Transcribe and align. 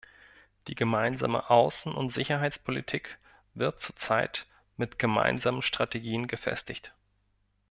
Die 0.67 0.73
gemeinsame 0.73 1.51
Außen- 1.51 1.93
und 1.93 2.09
Sicherheitspolitik 2.09 3.19
wird 3.53 3.83
zur 3.83 3.95
Zeit 3.97 4.47
mit 4.75 4.97
gemeinsamen 4.97 5.61
Strategien 5.61 6.25
gefestigt. 6.25 6.95